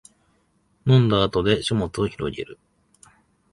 [0.87, 2.57] 飲んだ後で書物をひろげる